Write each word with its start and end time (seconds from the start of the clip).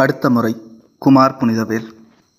அடுத்த 0.00 0.30
முறை 0.30 0.50
குமார் 0.98 1.36
புனிதவேல். 1.40 1.84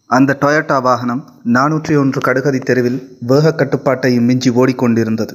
அந்த 0.09 0.37
டொயோட்டா 0.41 0.81
வாகனம் 0.81 1.21
நானூற்றி 1.55 1.93
ஒன்று 2.01 2.19
கடுகதி 2.27 2.59
தெருவில் 2.59 2.99
வேக 3.29 3.53
கட்டுப்பாட்டையும் 3.53 4.27
மிஞ்சி 4.29 4.49
ஓடிக்கொண்டிருந்தது. 4.49 5.33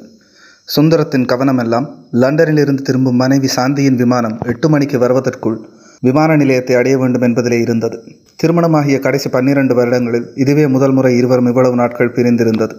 சுந்தரத்தின் 0.68 1.26
கவனமெல்லாம் 1.32 1.86
லண்டனிலிருந்து 2.12 2.82
திரும்பும் 2.82 3.16
மனைவி 3.16 3.48
சாந்தியின் 3.56 3.94
விமானம் 3.94 4.36
எட்டு 4.40 4.68
மணிக்கு 4.68 4.98
வருவதற்குள் 4.98 5.58
விமான 6.00 6.36
நிலையத்தை 6.36 6.76
அடைய 6.76 6.98
வேண்டும் 6.98 7.22
என்பதிலே 7.22 7.58
இருந்தது. 7.60 7.98
திருமணமாகிய 8.42 8.98
கடைசி 8.98 9.28
பன்னிரண்டு 9.28 9.74
வருடங்களில் 9.74 10.30
இதுவே 10.34 10.66
முதல் 10.66 10.92
முறை 10.92 11.16
இருவரும் 11.16 11.46
இவ்வளவு 11.46 11.74
நாட்கள் 11.74 12.14
பிரிந்திருந்தது. 12.18 12.76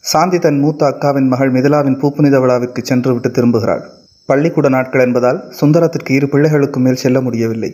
சாந்தி 0.00 0.38
தன் 0.38 0.58
மூத்த 0.58 0.86
அக்காவின் 0.90 1.28
மகள் 1.28 1.52
மிதிலாவின் 1.52 1.98
பூப்புனித 2.02 2.38
விழாவிற்கு 2.40 2.82
சென்றுவிட்டு 2.82 3.30
திரும்புகிறாள். 3.30 3.82
பள்ளிக்கூட 4.26 4.68
நாட்கள் 4.68 5.06
என்பதால் 5.06 5.42
சுந்தரத்திற்கு 5.60 6.10
இரு 6.10 6.28
பிள்ளைகளுக்கு 6.28 6.80
மேல் 6.80 7.02
செல்ல 7.06 7.20
முடியவில்லை. 7.20 7.72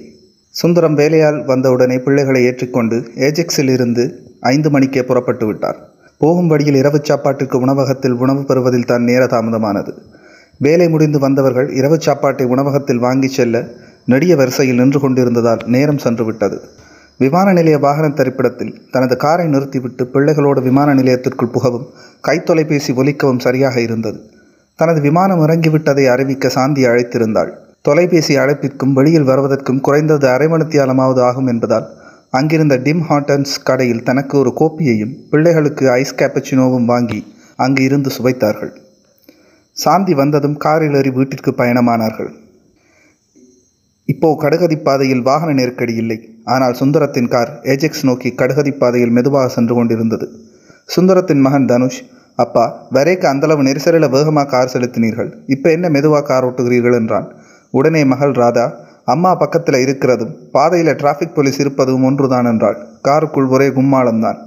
சுந்தரம் 0.54 0.94
வேலையால் 0.94 1.44
வந்தவுடனே 1.44 1.98
பிள்ளைகளை 1.98 2.40
ஏற்றிக்கொண்டு 2.44 2.96
ஏஜெக்ஸில் 3.26 3.68
இருந்து 3.68 4.04
ஐந்து 4.40 4.70
மணிக்கே 4.70 5.02
புறப்பட்டு 5.02 5.46
விட்டார். 5.46 5.78
போகும் 6.18 6.46
வழியில் 6.46 6.74
இரவு 6.74 6.98
சாப்பாட்டிற்கு 7.02 7.58
உணவகத்தில் 7.58 8.12
உணவு 8.12 8.42
பெறுவதில் 8.44 8.84
தான் 8.84 9.02
நேர 9.02 9.26
தாமதமானது. 9.26 9.92
வேலை 10.58 10.88
முடிந்து 10.88 11.18
வந்தவர்கள் 11.18 11.68
இரவு 11.70 12.00
சாப்பாட்டை 12.00 12.46
உணவகத்தில் 12.46 12.98
வாங்கிச் 12.98 13.30
செல்ல 13.30 13.62
நெடிய 14.04 14.36
வரிசையில் 14.36 14.76
நின்று 14.76 15.00
கொண்டிருந்ததால் 15.00 15.62
நேரம் 15.66 15.98
சென்று 15.98 16.24
விட்டது. 16.24 16.58
விமான 17.18 17.52
நிலைய 17.52 17.78
வாகன 17.78 18.08
தரிப்பிடத்தில் 18.08 18.74
தனது 18.90 19.16
காரை 19.16 19.46
நிறுத்திவிட்டு 19.46 20.06
பிள்ளைகளோடு 20.06 20.62
விமான 20.62 20.94
நிலையத்திற்குள் 20.94 21.54
புகவும் 21.54 21.88
கைத்தொலைபேசி 22.28 22.92
ஒலிக்கவும் 22.94 23.38
சரியாக 23.38 23.80
இருந்தது. 23.80 24.20
தனது 24.76 25.00
விமானம் 25.00 25.42
இறங்கிவிட்டதை 25.46 26.06
அறிவிக்க 26.06 26.48
சாந்தி 26.48 26.84
அழைத்திருந்தாள். 26.84 27.50
தொலைபேசி 27.84 28.34
அழைப்பிற்கும் 28.36 28.94
வெளியில் 28.96 29.28
வருவதற்கும் 29.28 29.80
குறைந்தது 29.86 30.26
அரை 30.32 30.46
மணித்தியாலமாவது 30.52 31.20
ஆகும் 31.28 31.46
என்பதால் 31.46 31.86
அங்கிருந்த 32.38 32.74
டிம் 32.86 33.04
ஹாட்டன்ஸ் 33.08 33.54
கடையில் 33.68 34.02
தனக்கு 34.08 34.34
ஒரு 34.38 34.50
கோப்பியையும் 34.60 35.14
பிள்ளைகளுக்கு 35.30 35.84
ஐஸ் 36.00 36.18
கேப்பச்சினோவும் 36.20 36.84
வாங்கி 36.84 37.20
அங்கு 37.56 37.82
இருந்து 37.82 38.10
சுவைத்தார்கள். 38.16 38.72
சாந்தி 39.76 40.14
வந்ததும் 40.14 40.56
காரில் 40.56 40.96
ஏறி 40.98 41.10
வீட்டிற்கு 41.10 41.52
பயணமானார்கள். 41.60 42.30
இப்போ 44.08 44.28
கடுகதி 44.42 44.76
பாதையில் 44.86 45.26
வாகன 45.30 45.50
நெருக்கடி 45.52 45.94
இல்லை. 45.94 46.18
ஆனால் 46.44 46.78
சுந்தரத்தின் 46.80 47.28
கார் 47.34 47.50
ஏஜெக்ஸ் 47.72 48.06
நோக்கி 48.08 48.30
கடுகதி 48.40 48.72
பாதையில் 48.72 49.14
மெதுவாக 49.18 49.48
சென்று 49.48 49.74
கொண்டிருந்தது. 49.74 50.26
சுந்தரத்தின் 50.96 51.44
மகன் 51.46 51.68
தனுஷ் 51.72 52.00
அப்பா 52.44 52.64
வரைக்கு 52.96 53.26
அந்தளவு 53.32 53.62
நெரிசலில் 53.68 54.12
வேகமாக 54.16 54.48
கார் 54.54 54.72
செலுத்தினீர்கள். 54.74 55.30
இப்போ 55.46 55.68
என்ன 55.70 55.88
மெதுவாக 55.96 56.24
கார் 56.30 56.46
ஓட்டுகிறீர்கள்? 56.48 56.98
என்றான். 57.00 57.28
உடனே 57.70 58.04
மகள் 58.04 58.30
ராதா 58.30 58.66
அம்மா 59.04 59.34
பக்கத்தில் 59.34 59.80
இருக்கிறதும் 59.84 60.32
பாதையில் 60.52 60.94
டிராஃபிக் 60.94 61.34
போலீஸ் 61.34 61.60
இருப்பதும் 61.60 62.04
ஒன்றுதான் 62.04 62.44
என்றாள். 62.44 62.78
காருக்குள் 63.02 63.48
ஒரே 63.48 63.68
கும்மாளம்தான். 63.68 64.38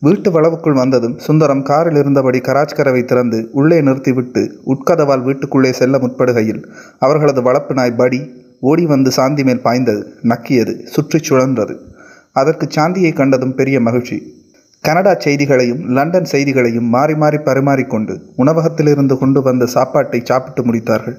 வீட்டு 0.00 0.30
வளவுக்குள் 0.30 0.78
வந்ததும் 0.80 1.18
சுந்தரம் 1.18 1.62
காரில் 1.62 1.96
இருந்தபடி 1.96 2.38
கராஜ் 2.38 2.74
கரவை 2.74 3.04
திறந்து 3.04 3.48
உள்ளே 3.52 3.80
நிறுத்திவிட்டு 3.80 4.42
உட்கதவால் 4.66 5.22
வீட்டுக்குள்ளே 5.22 5.72
செல்ல 5.72 5.98
முற்படுகையில் 5.98 6.62
அவர்களது 6.98 7.42
வளர்ப்பு 7.42 7.74
நாய் 7.74 7.98
படி 8.00 8.20
ஓடி 8.60 8.86
வந்து 8.86 9.10
சாந்தி 9.10 9.44
மேல் 9.44 9.62
பாய்ந்தது 9.62 10.02
நக்கியது 10.22 10.74
சுற்றிச் 10.84 11.32
சுழன்றது. 11.32 11.74
அதற்கு 12.32 12.66
சாந்தியை 12.76 13.12
கண்டதும் 13.12 13.54
பெரிய 13.54 13.80
மகிழ்ச்சி. 13.80 14.18
கனடா 14.80 15.14
செய்திகளையும் 15.18 15.82
லண்டன் 15.88 16.24
செய்திகளையும் 16.24 16.88
மாறி 16.96 17.14
மாறி 17.14 17.36
பரிமாறிக்கொண்டு 17.36 18.14
உணவகத்திலிருந்து 18.36 19.18
கொண்டு 19.18 19.42
வந்த 19.42 19.66
சாப்பாட்டை 19.66 20.20
சாப்பிட்டு 20.24 20.62
முடித்தார்கள். 20.62 21.16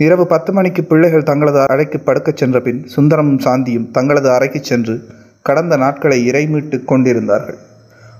இரவு 0.00 0.26
பத்து 0.26 0.52
மணிக்கு 0.52 0.84
பிள்ளைகள் 0.84 1.22
தங்களது 1.22 1.60
அறைக்கு 1.60 1.98
படுக்கச் 1.98 2.36
சென்ற 2.36 2.60
பின் 2.60 2.86
சுந்தரமும் 2.96 3.38
சாந்தியும் 3.38 3.90
தங்களது 3.90 4.30
அறைக்கு 4.30 4.60
சென்று 4.64 4.94
கடந்த 5.42 5.76
நாட்களை 5.76 6.26
இறைமீட்டு 6.26 6.84
கொண்டிருந்தார்கள். 6.84 7.58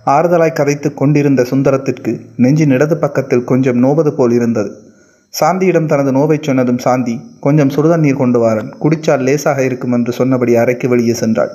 ஆறுதலாய் 0.07 0.59
கதைத்து 0.59 0.95
கொண்டிருந்த 0.95 1.43
சுந்தரத்திற்கு 1.51 2.13
நெஞ்சின் 2.37 2.71
இடது 2.71 2.97
பக்கத்தில் 2.97 3.45
கொஞ்சம் 3.45 3.83
நோவது 3.85 4.13
போல் 4.13 4.31
இருந்தது. 4.31 4.71
சாந்தியிடம் 5.41 5.87
தனது 5.87 6.13
நோவை 6.13 6.39
சொன்னதும் 6.43 6.79
சாந்தி 6.79 7.21
கொஞ்சம் 7.41 7.71
சுடுதண்ணீர் 7.71 8.17
கொண்டு 8.17 8.39
வாரன். 8.39 8.71
குடித்தால் 8.79 9.21
லேசாக 9.21 9.65
இருக்கும் 9.65 9.93
என்று 9.93 10.13
சொன்னபடி 10.13 10.57
அறைக்கு 10.57 10.89
வெளியே 10.89 11.13
சென்றாள். 11.13 11.53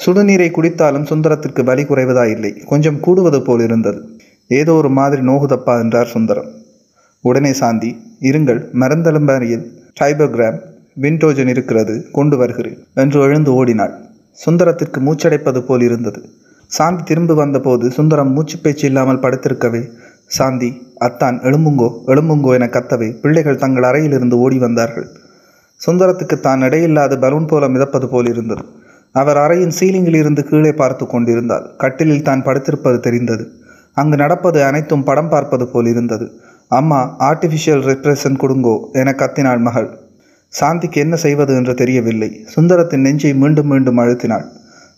சுடுநீரை 0.00 0.50
குடித்தாலும் 0.50 1.08
சுந்தரத்திற்கு 1.10 1.64
வலி 1.64 1.82
குறைவதாயில்லை. 1.82 2.64
கொஞ்சம் 2.66 3.00
கூடுவது 3.00 3.42
போல் 3.42 3.60
இருந்தது. 3.60 4.00
ஏதோ 4.48 4.72
ஒரு 4.72 4.88
மாதிரி 4.88 5.22
நோகுதப்பா 5.22 5.80
என்றார் 5.80 6.06
சுந்தரம். 6.06 6.50
உடனே 7.24 7.52
சாந்தி 7.60 7.90
இருங்கள் 8.28 8.60
மருந்தெலும்பரியில் 8.80 9.64
டைபோகிராம் 10.00 10.58
விண்டோஜன் 10.96 11.50
இருக்கிறது 11.52 11.94
கொண்டு 12.16 12.36
வருகிறேன் 12.40 12.78
என்று 13.02 13.18
எழுந்து 13.26 13.50
ஓடினாள். 13.58 13.94
சுந்தரத்திற்கு 14.38 14.98
மூச்சடைப்பது 15.06 15.60
போல் 15.68 15.84
இருந்தது. 15.88 16.20
சாந்தி 16.70 17.02
திரும்பி 17.10 17.34
வந்தபோது 17.40 17.86
சுந்தரம் 17.96 18.32
மூச்சு 18.36 18.56
பேச்சு 18.64 18.84
இல்லாமல் 18.90 19.22
படுத்திருக்கவே 19.24 19.82
சாந்தி 20.36 20.68
அத்தான் 21.06 21.38
எழும்புங்கோ 21.48 21.88
எழும்புங்கோ 22.12 22.52
என 22.58 22.66
கத்தவே 22.76 23.08
பிள்ளைகள் 23.22 23.62
தங்கள் 23.62 23.86
அறையிலிருந்து 23.88 24.36
ஓடி 24.44 24.58
வந்தார்கள். 24.66 25.06
சுந்தரத்துக்கு 25.80 26.36
தான் 26.40 26.62
இடையில்லாத 26.66 27.14
பலூன் 27.24 27.48
போல 27.50 27.68
மிதப்பது 27.74 28.06
போல் 28.12 28.28
இருந்தது. 28.32 28.64
அவர் 29.14 29.38
அறையின் 29.44 29.74
சீலிங்கில் 29.78 30.18
இருந்து 30.20 30.42
கீழே 30.50 30.72
பார்த்து 30.72 31.04
கொண்டிருந்தாள் 31.06 31.64
கட்டிலில் 31.82 32.26
தான் 32.28 32.44
படுத்திருப்பது 32.46 32.98
தெரிந்தது. 33.06 33.44
அங்கு 33.96 34.16
நடப்பது 34.16 34.58
அனைத்தும் 34.68 35.06
படம் 35.08 35.30
பார்ப்பது 35.32 35.64
போல் 35.72 35.88
இருந்தது. 35.92 36.26
அம்மா 36.78 36.98
ஆர்டிஃபிஷியல் 37.28 37.82
ரெப்ரசன் 37.88 38.38
கொடுங்கோ 38.42 38.74
என 39.00 39.12
கத்தினாள் 39.20 39.62
மகள். 39.66 39.88
சாந்திக்கு 40.52 40.98
என்ன 41.04 41.14
செய்வது 41.24 41.52
என்று 41.58 41.74
தெரியவில்லை. 41.80 42.28
சுந்தரத்தின் 42.54 43.04
நெஞ்சை 43.06 43.32
மீண்டும் 43.42 43.70
மீண்டும் 43.72 44.00
அழுத்தினாள். 44.02 44.46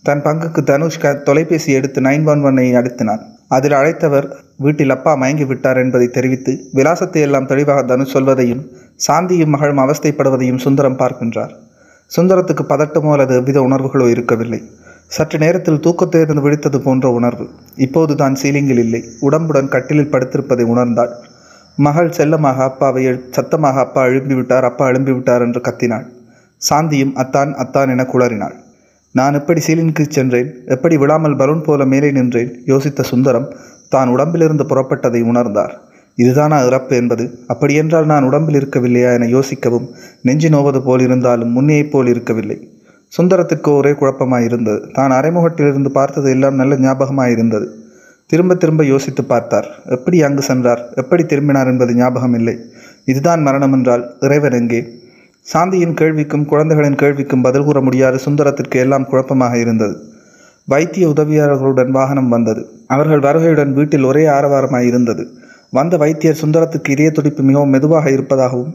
தன் 0.06 0.22
பங்குக்கு 0.26 0.62
தனுஷ் 0.70 1.00
க 1.02 1.12
தொலைபேசி 1.28 1.70
எடுத்து 1.78 2.00
நைன் 2.06 2.26
ஒன் 2.32 2.44
ஒன்னை 2.48 2.66
அழுத்தினான் 2.80 3.22
அதில் 3.56 3.76
அழைத்தவர் 3.78 4.26
வீட்டில் 4.64 4.94
அப்பா 4.94 5.12
மயங்கி 5.22 5.46
விட்டார் 5.50 5.80
என்பதை 5.82 6.06
தெரிவித்து 6.16 6.52
விலாசத்தை 6.78 7.20
எல்லாம் 7.26 7.48
தெளிவாக 7.50 7.82
தனுஷ் 7.90 8.14
சொல்வதையும் 8.14 8.62
சாந்தியும் 9.06 9.52
மகளும் 9.54 9.82
அவஸ்தைப்படுவதையும் 9.84 10.62
சுந்தரம் 10.64 10.98
பார்க்கின்றார். 11.02 11.52
சுந்தரத்துக்கு 12.10 12.64
பதட்டமோ 12.72 13.12
அல்லது 13.14 13.34
எவ்வித 13.40 13.58
உணர்வுகளோ 13.68 14.06
இருக்கவில்லை. 14.14 14.60
சற்று 15.16 15.38
நேரத்தில் 15.44 15.82
தூக்கத்திலிருந்து 15.84 16.44
விழித்தது 16.44 16.78
போன்ற 16.86 17.06
உணர்வு. 17.18 17.46
இப்போது 17.86 18.12
தான் 18.22 18.36
சீலிங்கில் 18.42 18.82
இல்லை. 18.84 19.00
உடம்புடன் 19.28 19.72
கட்டிலில் 19.74 20.12
படுத்திருப்பதை 20.12 20.66
உணர்ந்தாள். 20.74 21.12
மகள் 21.76 22.12
செல்லமாக 22.12 22.62
அப்பாவை 22.62 23.06
எழு- 23.06 23.20
சத்தமாக 23.30 23.80
அப்பா 23.80 24.04
எழும்பிவிட்டார் 24.04 24.60
அப்பா 24.60 24.88
எழும்பிவிட்டார் 24.88 25.40
என்று 25.40 25.60
கத்தினாள். 25.60 26.06
சாந்தியும் 26.70 27.12
அத்தான் 27.12 27.54
அத்தான் 27.54 27.88
என 27.88 28.06
குளறினாள். 28.12 28.54
நான் 29.12 29.34
எப்படி 29.34 29.60
சீலினுக்கு 29.66 30.06
சென்றேன்? 30.08 30.54
எப்படி 30.66 30.96
விழாமல் 30.96 31.36
பலூன் 31.36 31.62
போல 31.62 31.84
மேலே 31.84 32.10
நின்றேன்? 32.10 32.62
யோசித்த 32.66 33.02
சுந்தரம் 33.02 33.54
தான் 33.88 34.08
உடம்பிலிருந்து 34.08 34.64
புறப்பட்டதை 34.64 35.22
உணர்ந்தார். 35.22 35.70
இதுதானா 36.16 36.60
இறப்பு 36.60 36.96
என்பது? 36.96 37.38
அப்படியென்றால் 37.46 38.06
நான் 38.06 38.24
உடம்பில் 38.24 38.66
இருக்கவில்லையா 38.66 39.20
என 39.20 39.26
யோசிக்கவும் 39.26 39.88
நெஞ்சு 40.22 40.48
நோவது 40.48 40.82
போல் 40.84 41.00
இருந்தாலும் 41.00 41.52
முன்னையைப் 41.52 41.90
போல் 41.90 42.06
இருக்கவில்லை. 42.06 42.68
சுந்தரத்திற்கு 43.20 43.76
ஒரே 43.76 43.90
குழப்பமாயிருந்தது. 43.90 44.92
தான் 44.92 45.10
அரைமுகட்டிலிருந்து 45.10 45.88
பார்த்தது 45.88 46.30
எல்லாம் 46.30 46.54
நல்ல 46.54 46.74
ஞாபகமாயிருந்தது. 46.74 47.66
திரும்ப 48.34 48.54
திரும்ப 48.54 48.84
யோசித்து 48.84 49.24
பார்த்தார். 49.24 49.68
எப்படி 49.96 50.18
அங்கு 50.22 50.42
சென்றார்? 50.42 50.82
எப்படி 51.02 51.24
திரும்பினார் 51.24 51.70
என்பது 51.72 51.94
ஞாபகம் 51.94 52.36
இல்லை. 52.40 52.56
இதுதான் 53.12 53.42
மரணம் 53.42 53.72
என்றால் 53.72 54.04
இறைவன் 54.20 54.58
எங்கே? 54.60 54.80
சாந்தியின் 55.46 55.96
கேள்விக்கும் 56.00 56.44
குழந்தைகளின் 56.44 57.00
கேள்விக்கும் 57.02 57.42
பதில் 57.42 57.64
கூற 57.64 57.78
முடியாத 57.80 58.18
சுந்தரத்திற்கு 58.26 58.78
எல்லாம் 58.84 59.08
குழப்பமாக 59.10 59.54
இருந்தது. 59.58 59.96
வைத்திய 60.68 61.08
உதவியாளர்களுடன் 61.08 61.90
வாகனம் 61.90 62.30
வந்தது. 62.34 62.62
அவர்கள் 62.86 63.24
வருகையுடன் 63.26 63.72
வீட்டில் 63.72 64.08
ஒரே 64.10 64.22
ஆரவாரமாய் 64.26 64.88
இருந்தது. 64.90 65.24
வந்த 65.70 65.94
வைத்தியர் 65.96 66.40
சுந்தரத்துக்கு 66.42 66.94
இதய 66.94 67.10
துடிப்பு 67.10 67.42
மிகவும் 67.42 67.72
மெதுவாக 67.74 68.10
இருப்பதாகவும் 68.10 68.72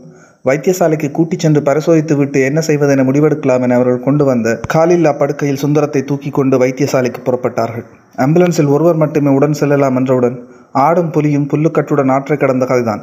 வைத்தியசாலைக்கு 0.47 1.07
கூட்டிச் 1.11 1.43
சென்று 1.43 1.61
பரிசோதித்து 1.61 2.15
விட்டு 2.15 2.39
என்ன 2.41 2.59
செய்வதென 2.67 3.03
முடிவெடுக்கலாம் 3.07 3.63
என 3.65 3.75
அவர்கள் 3.75 4.05
கொண்டு 4.07 4.25
வந்த 4.25 4.59
காலில்லா 4.73 5.13
படுக்கையில் 5.17 5.63
சுந்தரத்தை 5.63 6.01
தூக்கி 6.03 6.29
கொண்டு 6.29 6.57
வைத்தியசாலைக்கு 6.57 7.21
புறப்பட்டார்கள். 7.25 7.87
ஆம்புலன்ஸில் 8.23 8.73
ஒருவர் 8.75 9.01
மட்டுமே 9.03 9.31
உடன் 9.37 9.59
செல்லலாம் 9.59 9.97
என்றவுடன் 9.99 10.37
ஆடும் 10.85 11.13
புலியும் 11.15 11.47
புல்லுக்கட்டுடன் 11.51 12.11
ஆற்றை 12.15 12.37
கடந்த 12.37 12.65
கதைதான். 12.65 13.01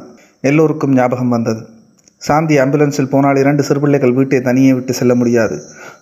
எல்லோருக்கும் 0.49 0.95
ஞாபகம் 0.99 1.33
வந்தது. 1.35 1.61
சாந்தி 2.21 2.55
ஆம்புலன்ஸில் 2.61 3.09
போனால் 3.11 3.39
இரண்டு 3.41 3.63
சிறுபிள்ளைகள் 3.67 4.13
வீட்டை 4.17 4.37
தனியே 4.41 4.71
விட்டு 4.73 4.93
செல்ல 4.99 5.13
முடியாது. 5.15 5.55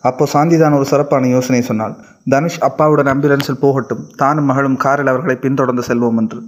அப்போ 0.10 0.24
சாந்தி 0.34 0.58
தான் 0.58 0.76
ஒரு 0.78 0.86
சிறப்பான 0.92 1.28
யோசனை 1.28 1.62
சொன்னாள். 1.62 1.96
தனுஷ் 2.34 2.60
அப்பாவுடன் 2.68 3.10
ஆம்புலன்ஸில் 3.14 3.62
போகட்டும். 3.64 4.04
தானும் 4.22 4.48
மகளும் 4.50 4.78
காரில் 4.86 5.12
அவர்களை 5.14 5.36
பின்தொடர்ந்து 5.46 5.84
செல்வோம் 5.90 6.20
என்று. 6.22 6.40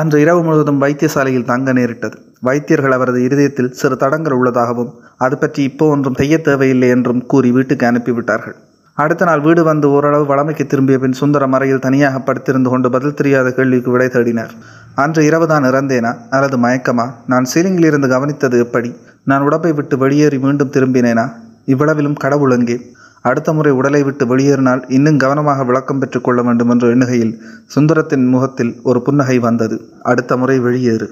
அன்று 0.00 0.18
இரவு 0.24 0.40
முழுவதும் 0.46 0.80
வைத்தியசாலையில் 0.84 1.48
தங்க 1.52 1.72
நேரிட்டது. 1.78 2.16
வைத்தியர்கள் 2.48 2.96
அவரது 2.96 3.20
இருதயத்தில் 3.26 3.74
சிறு 3.80 3.96
தடங்கள் 3.96 4.38
உள்ளதாகவும் 4.38 4.92
அது 5.26 5.36
பற்றி 5.38 5.62
இப்போ 5.70 5.86
ஒன்றும் 5.94 6.18
செய்ய 6.22 6.36
தேவையில்லை 6.48 6.90
என்றும் 6.96 7.22
கூறி 7.32 7.50
வீட்டுக்கு 7.58 7.86
அனுப்பிவிட்டார்கள். 7.90 8.56
அடுத்த 8.94 9.24
நாள் 9.24 9.40
வீடு 9.40 9.64
வந்து 9.64 9.90
ஓரளவு 9.90 10.26
வளமைக்கு 10.26 10.66
திரும்பிய 10.66 10.98
பின் 10.98 11.12
சுந்தரம் 11.12 11.52
அறையில் 11.52 11.78
தனியாக 11.78 12.18
படுத்திருந்து 12.18 12.68
கொண்டு 12.68 12.90
பதில் 12.90 13.14
தெரியாத 13.14 13.50
கேள்விக்கு 13.50 13.90
விடை 13.90 14.06
தேடினார். 14.06 14.50
அன்று 14.94 15.24
இரவு 15.24 15.46
தான் 15.46 15.64
இறந்தேனா? 15.64 16.16
அல்லது 16.30 16.56
மயக்கமா? 16.58 17.10
நான் 17.26 17.46
சீலிங்கில் 17.54 17.84
இருந்து 17.84 18.08
கவனித்தது 18.08 18.58
எப்படி? 18.58 18.96
நான் 19.24 19.42
உடம்பை 19.42 19.72
விட்டு 19.72 19.98
வெளியேறி 19.98 20.38
மீண்டும் 20.38 20.70
திரும்பினேனா? 20.70 21.32
இவ்வளவிலும் 21.66 22.16
கடவுள் 22.16 22.50
எங்கே? 22.50 22.94
அடுத்த 23.22 23.52
முறை 23.52 23.72
உடலை 23.72 24.02
விட்டு 24.02 24.26
வெளியேறினால் 24.26 24.84
இன்னும் 24.88 25.16
கவனமாக 25.16 25.64
விளக்கம் 25.64 25.98
பெற்றுக்கொள்ள 25.98 26.42
வேண்டும் 26.42 26.68
என்ற 26.68 26.88
எண்ணுகையில் 26.88 27.34
சுந்தரத்தின் 27.74 28.28
முகத்தில் 28.28 28.80
ஒரு 28.82 29.02
புன்னகை 29.02 29.38
வந்தது. 29.38 29.80
அடுத்த 30.02 30.36
முறை 30.36 30.60
வெளியேறு. 30.60 31.08